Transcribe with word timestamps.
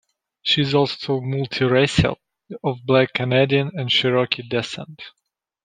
She 0.41 0.61
is 0.63 0.73
also 0.73 1.21
multi-racial, 1.21 2.17
of 2.63 2.83
Black 2.87 3.13
Canadian 3.13 3.69
and 3.75 3.87
Cherokee 3.87 4.41
descent. 4.41 4.99